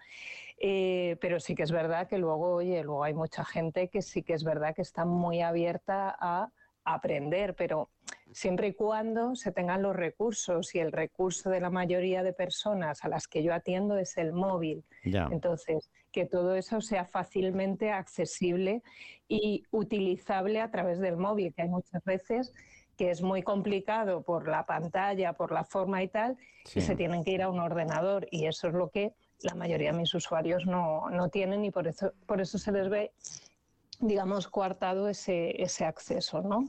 pero 0.58 1.40
sí 1.40 1.54
que 1.54 1.62
es 1.62 1.72
verdad 1.72 2.08
que 2.08 2.18
luego, 2.18 2.56
oye, 2.56 2.82
luego 2.84 3.04
hay 3.04 3.14
mucha 3.14 3.42
gente 3.42 3.88
que 3.88 4.02
sí 4.02 4.22
que 4.22 4.34
es 4.34 4.44
verdad 4.44 4.74
que 4.74 4.82
está 4.82 5.06
muy 5.06 5.40
abierta 5.40 6.14
a 6.20 6.50
aprender, 6.84 7.54
pero 7.54 7.90
siempre 8.32 8.68
y 8.68 8.74
cuando 8.74 9.34
se 9.34 9.52
tengan 9.52 9.82
los 9.82 9.96
recursos 9.96 10.74
y 10.74 10.78
el 10.78 10.92
recurso 10.92 11.50
de 11.50 11.60
la 11.60 11.70
mayoría 11.70 12.22
de 12.22 12.32
personas 12.32 13.04
a 13.04 13.08
las 13.08 13.26
que 13.26 13.42
yo 13.42 13.52
atiendo 13.52 13.96
es 13.96 14.16
el 14.16 14.32
móvil. 14.32 14.84
Entonces, 15.02 15.90
que 16.12 16.26
todo 16.26 16.54
eso 16.54 16.80
sea 16.80 17.04
fácilmente 17.04 17.90
accesible 17.90 18.82
y 19.28 19.64
utilizable 19.70 20.60
a 20.60 20.70
través 20.70 20.98
del 20.98 21.16
móvil, 21.16 21.54
que 21.54 21.62
hay 21.62 21.68
muchas 21.68 22.02
veces 22.04 22.52
que 22.96 23.10
es 23.10 23.22
muy 23.22 23.42
complicado 23.42 24.22
por 24.22 24.46
la 24.46 24.66
pantalla, 24.66 25.32
por 25.32 25.52
la 25.52 25.64
forma 25.64 26.02
y 26.02 26.08
tal, 26.08 26.36
y 26.74 26.82
se 26.82 26.94
tienen 26.96 27.24
que 27.24 27.30
ir 27.30 27.42
a 27.42 27.48
un 27.48 27.58
ordenador 27.58 28.26
y 28.30 28.44
eso 28.44 28.68
es 28.68 28.74
lo 28.74 28.90
que 28.90 29.14
la 29.42 29.54
mayoría 29.54 29.92
de 29.92 29.98
mis 29.98 30.12
usuarios 30.12 30.66
no, 30.66 31.08
no 31.08 31.30
tienen 31.30 31.64
y 31.64 31.70
por 31.70 31.88
eso, 31.88 32.12
por 32.26 32.42
eso 32.42 32.58
se 32.58 32.72
les 32.72 32.90
ve 32.90 33.12
digamos, 34.00 34.48
coartado 34.48 35.08
ese, 35.08 35.62
ese 35.62 35.84
acceso, 35.84 36.42
¿no? 36.42 36.68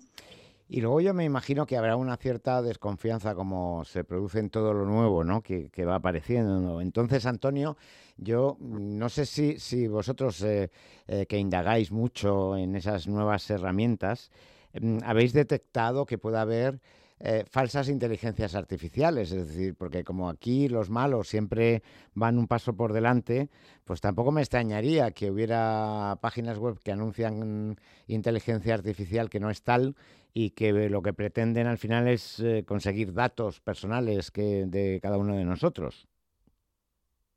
Y 0.74 0.80
luego 0.80 1.02
yo 1.02 1.14
me 1.14 1.26
imagino 1.26 1.66
que 1.66 1.76
habrá 1.76 1.98
una 1.98 2.16
cierta 2.16 2.62
desconfianza 2.62 3.36
como 3.36 3.84
se 3.84 4.06
produce 4.06 4.40
en 4.40 4.50
todo 4.50 4.74
lo 4.74 4.86
nuevo, 4.86 5.26
¿no? 5.26 5.42
Que, 5.42 5.70
va 5.84 5.96
apareciendo. 5.96 6.80
Entonces, 6.80 7.26
Antonio, 7.26 7.76
yo 8.16 8.56
no 8.62 9.10
sé 9.10 9.26
si, 9.26 9.60
si 9.60 9.90
vosotros 9.90 10.42
eh, 10.44 10.72
eh, 11.08 11.26
que 11.26 11.38
indagáis 11.38 11.92
mucho 11.92 12.56
en 12.56 12.78
esas 12.78 13.06
nuevas 13.06 13.50
herramientas, 13.50 14.32
mm, 14.80 15.00
habéis 15.04 15.34
detectado 15.34 16.06
que 16.06 16.18
pueda 16.18 16.40
haber 16.40 16.80
eh, 17.24 17.44
falsas 17.48 17.88
inteligencias 17.88 18.56
artificiales, 18.56 19.32
es 19.32 19.48
decir, 19.48 19.76
porque 19.76 20.04
como 20.04 20.28
aquí 20.28 20.68
los 20.68 20.90
malos 20.90 21.28
siempre 21.28 21.84
van 22.16 22.40
un 22.40 22.48
paso 22.48 22.76
por 22.76 22.94
delante, 22.94 23.50
pues 23.84 24.02
tampoco 24.02 24.32
me 24.32 24.42
extrañaría 24.42 25.12
que 25.12 25.30
hubiera 25.30 26.18
páginas 26.20 26.58
web 26.58 26.80
que 26.84 26.92
anuncian 26.92 27.78
inteligencia 28.08 28.74
artificial 28.74 29.30
que 29.30 29.40
no 29.40 29.52
es 29.52 29.62
tal 29.62 29.96
y 30.34 30.52
que 30.52 30.90
lo 30.90 31.04
que 31.04 31.14
pretenden 31.14 31.68
al 31.68 31.78
final 31.78 32.08
es 32.08 32.40
eh, 32.40 32.64
conseguir 32.66 33.14
datos 33.14 33.60
personales 33.60 34.32
que 34.32 34.66
de 34.66 35.00
cada 35.00 35.20
uno 35.20 35.36
de 35.36 35.46
nosotros. 35.46 36.08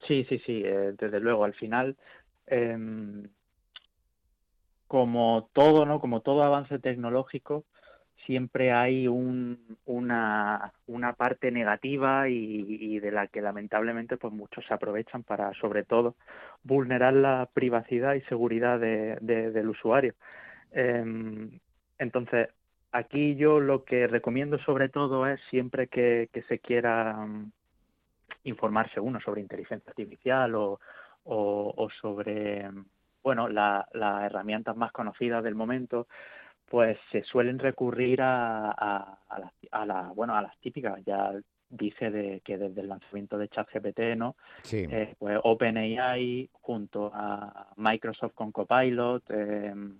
Sí, 0.06 0.24
sí, 0.28 0.38
sí, 0.46 0.62
eh, 0.64 0.94
desde 0.98 1.20
luego, 1.20 1.44
al 1.44 1.54
final 1.54 1.96
em, 2.46 3.28
como 4.86 5.50
todo, 5.52 5.84
¿no? 5.84 6.00
Como 6.00 6.20
todo 6.20 6.42
avance 6.42 6.78
tecnológico, 6.78 7.64
siempre 8.26 8.72
hay 8.72 9.08
un, 9.08 9.78
una, 9.86 10.72
una, 10.86 11.12
parte 11.12 11.50
negativa 11.50 12.28
y, 12.28 12.98
de 12.98 13.10
la 13.10 13.26
que 13.26 13.42
lamentablemente 13.42 14.16
pues 14.16 14.32
muchos 14.32 14.64
se 14.66 14.74
aprovechan 14.74 15.22
para 15.22 15.52
sobre 15.54 15.84
todo 15.84 16.16
vulnerar 16.62 17.14
la 17.14 17.48
privacidad 17.52 18.14
y 18.14 18.22
seguridad 18.22 18.80
de, 18.80 19.16
del 19.20 19.68
usuario. 19.68 20.14
Em, 20.72 21.60
entonces, 21.98 22.48
aquí 22.92 23.36
yo 23.36 23.60
lo 23.60 23.84
que 23.84 24.06
recomiendo 24.06 24.58
sobre 24.58 24.88
todo 24.88 25.26
es 25.26 25.40
siempre 25.50 25.88
que, 25.88 26.28
se 26.48 26.58
quiera 26.58 27.14
mm, 27.14 27.52
informarse 28.44 29.00
uno 29.00 29.20
sobre 29.20 29.40
inteligencia 29.40 29.90
artificial 29.90 30.54
o, 30.54 30.80
o, 31.24 31.88
sobre 32.00 32.70
bueno 33.22 33.48
las 33.48 33.86
herramientas 33.94 34.76
más 34.76 34.92
conocidas 34.92 35.42
del 35.42 35.54
momento 35.54 36.06
pues 36.74 36.98
se 37.12 37.22
suelen 37.22 37.60
recurrir 37.60 38.20
a, 38.20 38.68
a, 38.72 39.86
la, 39.86 40.12
bueno, 40.12 40.34
a 40.34 40.42
las 40.42 40.58
típicas. 40.58 41.00
Ya 41.06 41.30
dice 41.70 42.10
de 42.10 42.40
que 42.40 42.58
desde 42.58 42.80
el 42.80 42.88
lanzamiento 42.88 43.38
de 43.38 43.48
ChatGPT, 43.48 44.16
¿no? 44.16 44.34
Sí. 44.64 44.84
Eh, 44.90 45.14
pues 45.16 45.38
OpenAI 45.44 46.50
junto 46.52 47.12
a 47.14 47.68
Microsoft 47.76 48.34
con 48.34 48.50
Copilot, 48.50 49.22
em, 49.30 49.98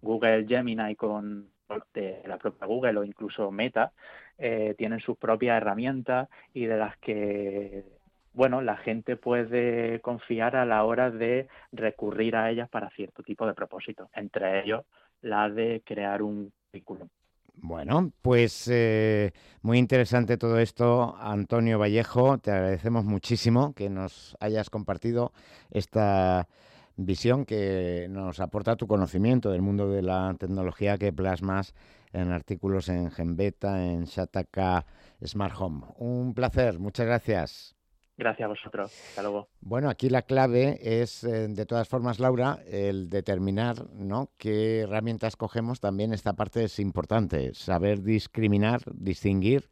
Google 0.00 0.46
Gemini 0.46 0.94
con 0.94 1.48
de 1.92 2.22
la 2.24 2.38
propia 2.38 2.68
Google 2.68 2.98
o 2.98 3.02
incluso 3.02 3.50
Meta, 3.50 3.90
eh, 4.38 4.76
tienen 4.78 5.00
sus 5.00 5.18
propias 5.18 5.56
herramientas 5.56 6.28
y 6.54 6.66
de 6.66 6.76
las 6.76 6.96
que 6.98 7.84
bueno, 8.32 8.62
la 8.62 8.76
gente 8.76 9.16
puede 9.16 10.00
confiar 10.00 10.54
a 10.54 10.64
la 10.64 10.84
hora 10.84 11.10
de 11.10 11.48
recurrir 11.72 12.36
a 12.36 12.48
ellas 12.48 12.68
para 12.68 12.90
cierto 12.90 13.24
tipo 13.24 13.44
de 13.44 13.54
propósitos, 13.54 14.08
entre 14.14 14.62
ellos 14.62 14.84
la 15.22 15.48
de 15.48 15.82
crear 15.84 16.22
un 16.22 16.52
currículum. 16.70 17.08
Bueno, 17.54 18.12
pues 18.22 18.66
eh, 18.68 19.32
muy 19.60 19.78
interesante 19.78 20.36
todo 20.36 20.58
esto, 20.58 21.16
Antonio 21.18 21.78
Vallejo. 21.78 22.38
Te 22.38 22.50
agradecemos 22.50 23.04
muchísimo 23.04 23.74
que 23.74 23.90
nos 23.90 24.36
hayas 24.40 24.70
compartido 24.70 25.32
esta 25.70 26.48
visión 26.96 27.44
que 27.44 28.06
nos 28.10 28.40
aporta 28.40 28.76
tu 28.76 28.86
conocimiento 28.86 29.50
del 29.50 29.62
mundo 29.62 29.90
de 29.90 30.02
la 30.02 30.34
tecnología 30.38 30.98
que 30.98 31.12
plasmas 31.12 31.74
en 32.12 32.32
artículos 32.32 32.88
en 32.88 33.10
Genbeta, 33.10 33.84
en 33.84 34.04
Shataka 34.04 34.84
Smart 35.24 35.54
Home. 35.58 35.86
Un 35.96 36.34
placer, 36.34 36.78
muchas 36.78 37.06
gracias. 37.06 37.76
Gracias 38.16 38.44
a 38.44 38.48
vosotros. 38.48 38.92
Hasta 39.08 39.22
luego. 39.22 39.48
Bueno, 39.60 39.88
aquí 39.88 40.08
la 40.10 40.22
clave 40.22 40.78
es, 40.82 41.24
eh, 41.24 41.48
de 41.48 41.66
todas 41.66 41.88
formas, 41.88 42.20
Laura, 42.20 42.58
el 42.66 43.08
determinar 43.08 43.90
¿no? 43.94 44.30
qué 44.36 44.80
herramientas 44.80 45.36
cogemos. 45.36 45.80
También 45.80 46.12
esta 46.12 46.34
parte 46.34 46.64
es 46.64 46.78
importante, 46.78 47.54
saber 47.54 48.02
discriminar, 48.02 48.82
distinguir 48.92 49.70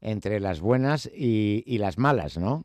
entre 0.00 0.38
las 0.40 0.60
buenas 0.60 1.10
y, 1.14 1.62
y 1.66 1.78
las 1.78 1.96
malas, 1.96 2.36
¿no? 2.36 2.64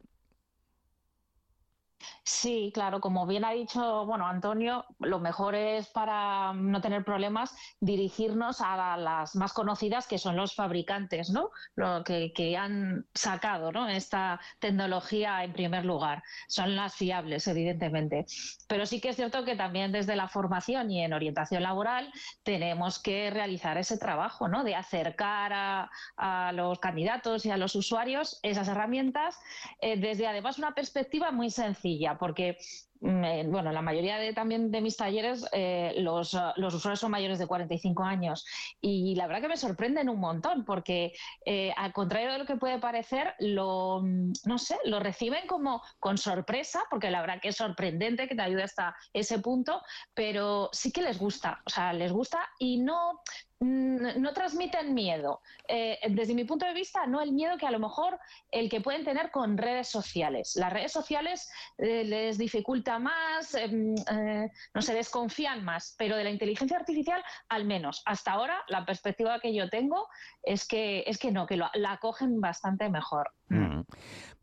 Sí, 2.29 2.71
claro, 2.73 2.99
como 2.99 3.25
bien 3.25 3.45
ha 3.45 3.51
dicho, 3.51 4.05
bueno, 4.05 4.27
Antonio, 4.27 4.83
lo 4.99 5.17
mejor 5.19 5.55
es 5.55 5.87
para 5.87 6.51
no 6.51 6.81
tener 6.81 7.05
problemas 7.05 7.55
dirigirnos 7.79 8.59
a 8.59 8.97
las 8.97 9.33
más 9.37 9.53
conocidas 9.53 10.07
que 10.07 10.17
son 10.17 10.35
los 10.35 10.53
fabricantes, 10.53 11.29
¿no? 11.29 11.51
Lo 11.75 12.03
que, 12.03 12.57
han 12.57 13.05
sacado, 13.13 13.71
¿no? 13.71 13.87
Esta 13.87 14.41
tecnología 14.59 15.41
en 15.45 15.53
primer 15.53 15.85
lugar. 15.85 16.21
Son 16.49 16.75
las 16.75 16.95
fiables, 16.95 17.47
evidentemente. 17.47 18.25
Pero 18.67 18.85
sí 18.85 18.99
que 18.99 19.09
es 19.09 19.15
cierto 19.15 19.45
que 19.45 19.55
también 19.55 19.93
desde 19.93 20.17
la 20.17 20.27
formación 20.27 20.91
y 20.91 21.05
en 21.05 21.13
orientación 21.13 21.63
laboral 21.63 22.11
tenemos 22.43 22.99
que 22.99 23.29
realizar 23.29 23.77
ese 23.77 23.97
trabajo, 23.97 24.49
¿no? 24.49 24.65
De 24.65 24.75
acercar 24.75 25.53
a, 25.53 26.51
los 26.51 26.79
candidatos 26.79 27.45
y 27.45 27.51
a 27.51 27.57
los 27.57 27.73
usuarios 27.75 28.39
esas 28.43 28.67
herramientas 28.67 29.39
eh, 29.81 29.97
desde 29.97 30.27
además 30.27 30.57
una 30.57 30.73
perspectiva 30.73 31.31
muy 31.31 31.49
sencilla 31.49 32.16
porque 32.17 32.57
bueno, 32.99 33.71
la 33.71 33.81
mayoría 33.81 34.17
de 34.17 34.33
también 34.33 34.71
de 34.71 34.81
mis 34.81 34.97
talleres, 34.97 35.45
eh, 35.51 35.93
los, 35.99 36.35
los, 36.55 36.73
usuarios 36.73 36.99
son 36.99 37.11
mayores 37.11 37.39
de 37.39 37.47
45 37.47 38.03
años. 38.03 38.45
Y 38.81 39.15
la 39.15 39.27
verdad 39.27 39.41
que 39.41 39.49
me 39.49 39.57
sorprenden 39.57 40.09
un 40.09 40.19
montón 40.19 40.65
porque 40.65 41.13
eh, 41.45 41.71
al 41.77 41.93
contrario 41.93 42.31
de 42.31 42.39
lo 42.39 42.45
que 42.45 42.55
puede 42.55 42.79
parecer, 42.79 43.35
lo, 43.39 44.01
mm, 44.01 44.33
no 44.45 44.57
sé, 44.57 44.77
lo 44.85 44.99
reciben 44.99 45.45
como 45.47 45.81
con 45.99 46.17
sorpresa 46.17 46.83
porque 46.89 47.11
la 47.11 47.21
verdad 47.21 47.39
que 47.41 47.49
es 47.49 47.55
sorprendente 47.55 48.27
que 48.27 48.35
te 48.35 48.41
ayude 48.41 48.63
hasta 48.63 48.95
ese 49.13 49.39
punto, 49.39 49.81
pero 50.13 50.69
sí 50.71 50.91
que 50.91 51.01
les 51.01 51.19
gusta, 51.19 51.61
o 51.65 51.69
sea, 51.69 51.93
les 51.93 52.11
gusta 52.11 52.49
y 52.59 52.79
no, 52.79 53.21
no 53.59 54.33
transmiten 54.33 54.93
miedo. 54.93 55.41
Eh, 55.67 55.99
desde 56.09 56.33
mi 56.33 56.43
punto 56.43 56.65
de 56.65 56.73
vista, 56.73 57.05
no 57.07 57.21
el 57.21 57.31
miedo 57.31 57.57
que 57.57 57.65
a 57.65 57.71
lo 57.71 57.79
mejor 57.79 58.19
el 58.51 58.69
que 58.69 58.81
pueden 58.81 59.03
tener 59.03 59.31
con 59.31 59.57
redes 59.57 59.87
sociales. 59.87 60.55
Las 60.55 60.71
redes 60.71 60.91
sociales 60.91 61.49
eh, 61.77 62.03
les 62.03 62.37
dificulta 62.37 62.99
más, 62.99 63.55
em, 63.55 63.95
eh, 64.11 64.51
no 64.73 64.81
se 64.81 64.93
desconfían 64.93 65.63
más, 65.63 65.95
pero 65.97 66.15
de 66.15 66.23
la 66.23 66.29
inteligencia 66.29 66.77
artificial, 66.77 67.23
al 67.49 67.65
menos 67.65 68.03
hasta 68.05 68.31
ahora, 68.31 68.63
la 68.67 68.85
perspectiva 68.85 69.39
que 69.39 69.53
yo 69.53 69.69
tengo 69.69 70.07
es 70.43 70.67
que, 70.67 71.03
es 71.07 71.17
que 71.17 71.31
no, 71.31 71.47
que 71.47 71.57
la 71.57 71.97
cogen 71.99 72.39
bastante 72.39 72.89
mejor. 72.89 73.31
Mm. 73.49 73.81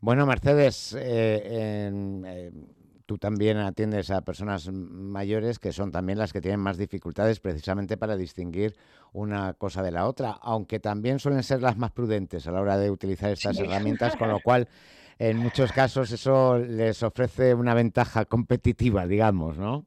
Bueno, 0.01 0.27
Mercedes, 0.27 0.95
tú 3.07 3.19
también 3.19 3.59
atiendes 3.59 4.11
a 4.11 4.23
personas 4.23 4.71
mayores 4.71 5.59
que 5.59 5.73
son 5.73 5.91
también 5.91 6.19
las 6.19 6.33
que 6.33 6.41
tienen 6.41 6.61
más 6.61 6.79
dificultades 6.79 7.41
precisamente 7.41 7.97
para 7.97 8.17
distinguir 8.17 8.77
una 9.13 9.55
cosa 9.55 9.83
de 9.83 9.93
la 9.93 10.07
otra, 10.07 10.31
aunque 10.43 10.81
también 10.81 11.19
suelen 11.19 11.43
ser 11.43 11.63
las 11.63 11.77
más 11.77 11.93
prudentes 11.93 12.47
a 12.47 12.53
la 12.53 12.61
hora 12.61 12.79
de 12.79 12.91
utilizar 12.91 13.31
estas 13.31 13.59
herramientas, 13.59 14.17
con 14.17 14.29
lo 14.29 14.41
cual 14.45 14.69
en 15.19 15.39
muchos 15.39 15.73
casos 15.73 16.11
eso 16.11 16.59
les 16.59 17.03
ofrece 17.03 17.55
una 17.55 17.75
ventaja 17.75 18.25
competitiva, 18.25 19.07
digamos, 19.07 19.59
¿no? 19.59 19.87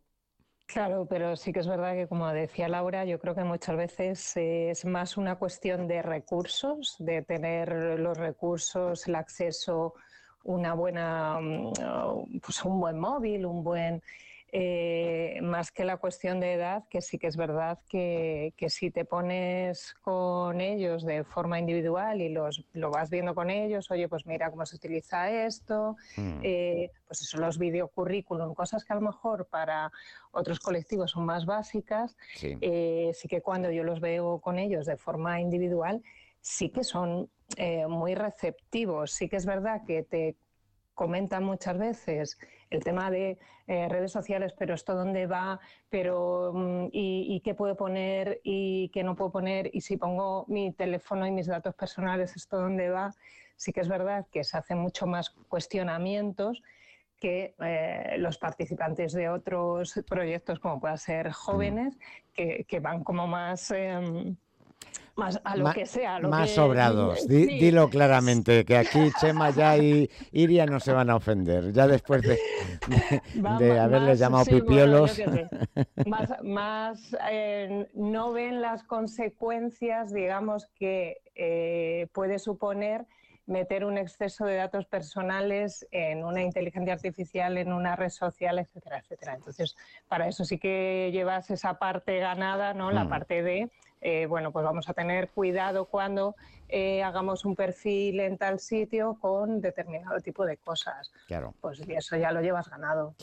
Claro, 0.68 1.08
pero 1.10 1.38
sí 1.38 1.54
que 1.54 1.62
es 1.62 1.68
verdad 1.68 1.94
que, 1.94 2.08
como 2.08 2.28
decía 2.28 2.68
Laura, 2.68 3.06
yo 3.06 3.20
creo 3.20 3.34
que 3.34 3.46
muchas 3.46 3.78
veces 3.78 4.34
es 4.36 4.84
más 4.84 5.16
una 5.16 5.38
cuestión 5.38 5.88
de 5.88 6.02
recursos, 6.02 6.98
de 7.00 7.22
tener 7.22 7.98
los 7.98 8.18
recursos, 8.18 9.08
el 9.08 9.16
acceso, 9.16 9.94
una 10.48 10.74
buena, 10.74 11.40
mm, 11.42 12.40
pues 12.40 12.64
un 12.64 12.80
buen 12.80 12.98
móvil, 12.98 13.46
un 13.46 13.64
buen 13.64 14.02
eh, 14.54 15.40
más 15.42 15.74
que 15.74 15.84
la 15.84 15.98
cuestión 15.98 16.40
de 16.40 16.54
edad, 16.54 16.86
que 16.90 17.02
sí 17.02 17.20
que 17.20 17.28
es 17.28 17.36
verdad 17.36 17.80
que, 17.90 18.54
si 18.70 18.92
te 18.92 19.04
pones 19.04 19.94
con 20.02 20.62
ellos 20.62 21.04
de 21.06 21.26
forma 21.26 21.60
individual 21.60 22.22
y 22.22 22.30
los, 22.30 22.64
lo 22.72 22.90
vas 22.90 23.10
viendo 23.10 23.36
con 23.36 23.50
ellos, 23.50 23.92
oye, 23.92 24.08
pues 24.08 24.26
mira 24.26 24.50
cómo 24.50 24.66
se 24.66 24.78
utiliza 24.78 25.30
esto, 25.30 25.98
mm. 26.16 26.40
eh, 26.44 26.92
pues 27.06 27.22
eso, 27.24 27.38
los 27.40 27.58
videocurrículum, 27.58 28.54
cosas 28.54 28.86
que 28.86 28.94
a 28.94 28.96
lo 28.96 29.02
mejor 29.02 29.48
para 29.48 29.92
otros 30.32 30.62
colectivos 30.62 31.12
son 31.12 31.26
más 31.26 31.46
básicas, 31.46 32.16
eh, 32.42 33.12
sí 33.14 33.28
que 33.28 33.42
cuando 33.42 33.70
yo 33.70 33.84
los 33.84 34.00
veo 34.00 34.40
con 34.40 34.60
ellos 34.60 34.86
de 34.86 34.96
forma 34.96 35.42
individual, 35.42 36.02
sí 36.40 36.70
que 36.70 36.86
son 36.86 37.30
muy 37.88 38.16
receptivos, 38.16 39.12
sí 39.12 39.30
que 39.30 39.38
es 39.38 39.46
verdad 39.46 39.84
que 39.86 40.04
te 40.04 40.36
comentan 40.98 41.44
muchas 41.44 41.78
veces 41.78 42.40
el 42.72 42.84
tema 42.84 43.12
de 43.12 43.38
eh, 43.68 43.88
redes 43.88 44.12
sociales, 44.12 44.54
pero 44.58 44.74
esto 44.74 44.96
dónde 44.96 45.28
va, 45.28 45.60
pero 45.90 46.52
mm, 46.54 46.88
y, 46.92 47.40
qué 47.42 47.54
puedo 47.54 47.78
poner 47.78 48.42
y 48.44 48.90
qué 48.90 49.04
no 49.04 49.16
puedo 49.16 49.32
poner, 49.32 49.70
y 49.72 49.82
si 49.82 49.96
pongo 49.96 50.46
mi 50.48 50.74
teléfono 50.74 51.28
y 51.28 51.32
mis 51.32 51.46
datos 51.46 51.76
personales, 51.76 52.36
esto 52.36 52.58
dónde 52.58 52.90
va. 52.90 53.14
Sí 53.58 53.72
que 53.72 53.82
es 53.82 53.88
verdad 53.88 54.26
que 54.32 54.44
se 54.44 54.58
hacen 54.58 54.80
mucho 54.80 55.06
más 55.06 55.30
cuestionamientos 55.30 56.64
que 57.20 57.56
eh, 57.60 58.16
los 58.18 58.40
participantes 58.40 59.14
de 59.14 59.30
otros 59.30 60.02
proyectos, 60.10 60.60
como 60.60 60.80
puedan 60.80 60.98
ser 60.98 61.32
jóvenes, 61.32 61.96
mm. 61.96 62.64
que, 62.68 62.80
van 62.80 63.04
como 63.04 63.28
más... 63.28 63.70
Em, 63.72 64.36
más 65.18 65.42
a 65.44 65.58
lo 65.58 65.72
que 65.74 65.86
sea. 65.86 66.20
más 66.20 66.52
sobrados. 66.52 67.28
Dilo 67.28 67.90
claramente, 67.90 68.64
que 68.64 68.78
aquí 68.78 69.12
Chema 69.20 69.50
ya 69.50 69.78
y 69.78 70.10
Iria 70.32 70.66
no 70.66 70.80
se 70.80 70.94
van 70.94 71.10
a 71.10 71.16
ofender. 71.16 71.74
Ya 71.74 71.88
después 71.88 72.22
de, 72.22 72.40
de, 73.60 73.80
haberles 73.80 74.20
llamado 74.20 74.46
pipiolos. 74.46 75.20
más, 76.44 77.16
eh, 77.30 77.88
no 77.96 78.32
ven 78.32 78.62
las 78.62 78.84
consecuencias, 78.84 80.14
digamos, 80.14 80.68
que 80.78 81.18
eh, 81.36 82.08
puede 82.14 82.40
suponer 82.40 83.06
meter 83.48 83.86
un 83.86 83.98
exceso 83.98 84.46
de 84.46 84.56
datos 84.56 84.86
personales 84.86 85.88
en 85.92 86.26
una 86.26 86.44
inteligencia 86.44 86.94
artificial, 86.94 87.58
en 87.58 87.72
una 87.72 87.96
red 87.96 88.10
social, 88.10 88.60
etcétera, 88.60 89.00
etcétera. 89.00 89.36
Entonces, 89.36 89.76
para 90.10 90.28
eso 90.28 90.44
sí 90.44 90.58
que 90.58 91.10
llevas 91.14 91.50
esa 91.50 91.80
parte 91.80 92.20
ganada, 92.20 92.74
¿no? 92.74 92.92
La 92.92 93.06
mm. 93.06 93.10
parte 93.10 93.44
de 93.44 93.70
eh, 94.02 94.26
bueno, 94.26 94.52
pues 94.52 94.64
vamos 94.64 94.88
a 94.90 94.94
tener 94.94 95.30
cuidado 95.30 95.86
cuando 95.86 96.36
eh, 96.70 97.02
hagamos 97.04 97.46
un 97.46 97.56
perfil 97.56 98.20
en 98.20 98.38
tal 98.38 98.60
sitio 98.60 99.18
con 99.20 99.62
determinado 99.62 100.20
tipo 100.20 100.46
de 100.46 100.58
cosas. 100.58 101.12
Claro. 101.28 101.54
Pues 101.62 101.82
eso 101.88 102.18
ya 102.18 102.32
lo 102.32 102.42
llevas 102.42 102.70
ganado. 102.70 103.16